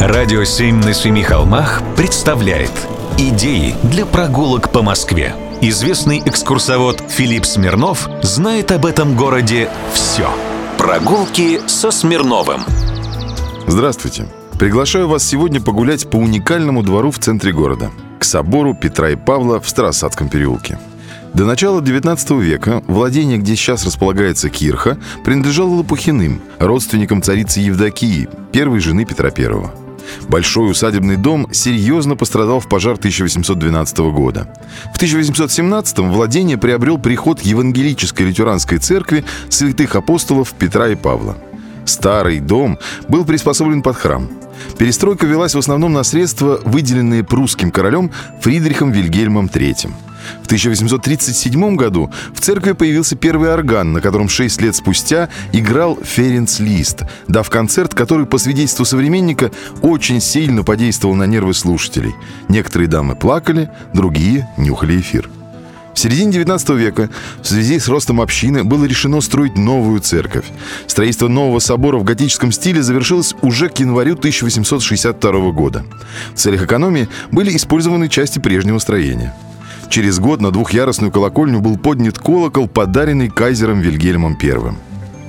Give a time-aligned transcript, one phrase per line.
[0.00, 2.72] Радио «Семь на семи холмах» представляет
[3.18, 5.34] Идеи для прогулок по Москве.
[5.60, 10.30] Известный экскурсовод Филипп Смирнов знает об этом городе все.
[10.78, 12.62] Прогулки со Смирновым.
[13.66, 14.26] Здравствуйте.
[14.58, 19.60] Приглашаю вас сегодня погулять по уникальному двору в центре города, к собору Петра и Павла
[19.60, 20.78] в Старосадском переулке.
[21.34, 24.96] До начала XIX века владение, где сейчас располагается Кирха,
[25.26, 29.79] принадлежало Лопухиным, родственникам царицы Евдокии, первой жены Петра I.
[30.28, 34.48] Большой усадебный дом серьезно пострадал в пожар 1812 года.
[34.92, 41.36] В 1817 владение приобрел приход Евангелической лютеранской церкви святых апостолов Петра и Павла.
[41.84, 42.78] Старый дом
[43.08, 44.28] был приспособлен под храм.
[44.78, 49.90] Перестройка велась в основном на средства, выделенные прусским королем Фридрихом Вильгельмом III.
[50.42, 56.58] В 1837 году в церкви появился первый орган, на котором шесть лет спустя играл Ференц
[56.60, 59.50] Лист, дав концерт, который, по свидетельству современника,
[59.82, 62.14] очень сильно подействовал на нервы слушателей.
[62.48, 65.28] Некоторые дамы плакали, другие нюхали эфир.
[65.94, 67.10] В середине 19 века
[67.42, 70.46] в связи с ростом общины было решено строить новую церковь.
[70.86, 75.84] Строительство нового собора в готическом стиле завершилось уже к январю 1862 года.
[76.34, 79.34] В целях экономии были использованы части прежнего строения.
[79.90, 84.72] Через год на двухъярусную колокольню был поднят колокол, подаренный кайзером Вильгельмом I.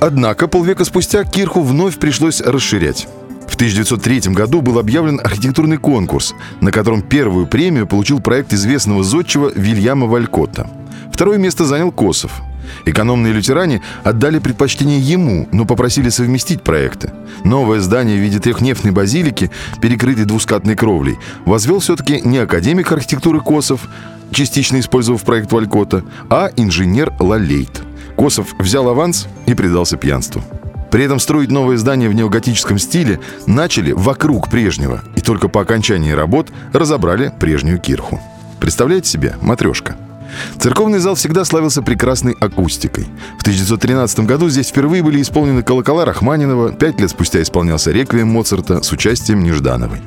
[0.00, 3.08] Однако полвека спустя кирху вновь пришлось расширять.
[3.48, 9.50] В 1903 году был объявлен архитектурный конкурс, на котором первую премию получил проект известного зодчего
[9.54, 10.68] Вильяма Валькотта.
[11.10, 12.42] Второе место занял Косов.
[12.84, 17.12] Экономные лютеране отдали предпочтение ему, но попросили совместить проекты.
[17.44, 23.88] Новое здание в виде трехнефтной базилики, перекрытой двускатной кровлей, возвел все-таки не академик архитектуры Косов,
[24.32, 27.82] частично использовав проект Валькота, а инженер Лалейт.
[28.16, 30.42] Косов взял аванс и предался пьянству.
[30.90, 36.10] При этом строить новое здание в неоготическом стиле начали вокруг прежнего, и только по окончании
[36.10, 38.20] работ разобрали прежнюю кирху.
[38.58, 39.96] Представляете себе, матрешка–
[40.58, 43.06] Церковный зал всегда славился прекрасной акустикой.
[43.38, 48.82] В 1913 году здесь впервые были исполнены колокола Рахманинова, пять лет спустя исполнялся реквием Моцарта
[48.82, 50.00] с участием Неждановой.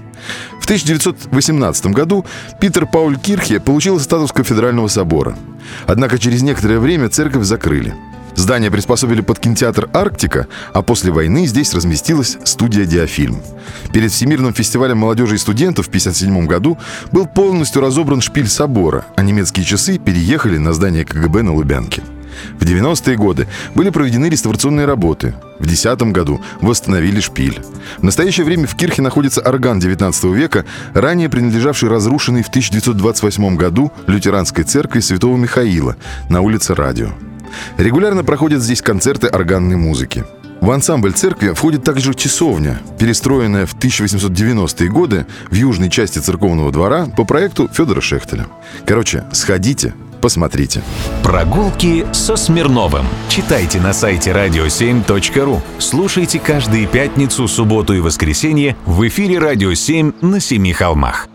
[0.60, 2.26] В 1918 году
[2.62, 5.36] Питер Пауль Кирхе получил статус кафедрального собора.
[5.86, 7.94] Однако через некоторое время церковь закрыли.
[8.36, 13.42] Здание приспособили под кинотеатр «Арктика», а после войны здесь разместилась студия «Диафильм».
[13.94, 16.78] Перед Всемирным фестивалем молодежи и студентов в 1957 году
[17.12, 22.02] был полностью разобран шпиль собора, а немецкие часы переехали на здание КГБ на Лубянке.
[22.60, 25.36] В 90-е годы были проведены реставрационные работы.
[25.60, 27.62] В 2010 году восстановили шпиль.
[28.00, 33.92] В настоящее время в Кирхе находится орган 19 века, ранее принадлежавший разрушенной в 1928 году
[34.08, 35.96] лютеранской церкви Святого Михаила
[36.30, 37.10] на улице Радио.
[37.78, 40.24] Регулярно проходят здесь концерты органной музыки.
[40.64, 47.08] В ансамбль церкви входит также часовня, перестроенная в 1890-е годы в южной части церковного двора
[47.08, 48.48] по проекту Федора Шехтеля.
[48.86, 50.82] Короче, сходите, посмотрите.
[51.22, 53.06] Прогулки со Смирновым.
[53.28, 55.60] Читайте на сайте radio7.ru.
[55.80, 61.28] Слушайте каждые пятницу, субботу и воскресенье в эфире «Радио 7» на Семи холмах.